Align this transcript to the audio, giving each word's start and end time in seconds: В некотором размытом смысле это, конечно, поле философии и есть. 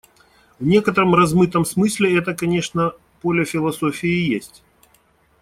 В 0.59 0.63
некотором 0.65 1.13
размытом 1.13 1.63
смысле 1.63 2.17
это, 2.17 2.33
конечно, 2.33 2.93
поле 3.21 3.45
философии 3.45 4.09
и 4.09 4.31
есть. 4.31 4.63